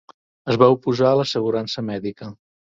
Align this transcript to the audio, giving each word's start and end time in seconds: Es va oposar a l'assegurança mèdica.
Es 0.53 0.57
va 0.63 0.69
oposar 0.77 1.11
a 1.11 1.19
l'assegurança 1.21 1.87
mèdica. 1.93 2.35